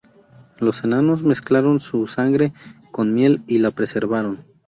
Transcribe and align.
Los 0.57 0.83
enanos 0.83 1.21
mezclaron 1.21 1.79
su 1.79 2.07
sangre 2.07 2.53
con 2.91 3.13
miel 3.13 3.43
y 3.45 3.59
la 3.59 3.69
preservaron. 3.69 4.43